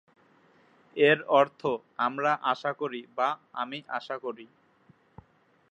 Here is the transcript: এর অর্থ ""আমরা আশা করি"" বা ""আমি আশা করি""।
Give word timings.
এর 0.97 1.19
অর্থ 1.31 1.61
""আমরা 1.97 2.31
আশা 2.43 2.71
করি"" 2.73 3.01
বা 3.17 3.29
""আমি 3.53 3.79
আশা 3.89 4.15
করি""। 4.17 4.45